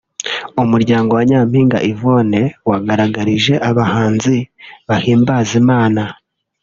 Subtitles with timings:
[0.63, 4.35] umuryango wa Nyampinga Yvonne wagaragarije abahanzi
[4.87, 6.01] bahimbaza Imana